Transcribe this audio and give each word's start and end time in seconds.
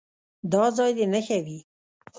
دا 0.51 0.63
ځای 0.77 0.91
دې 0.97 1.05
نښه 1.13 1.37
وي. 1.45 1.59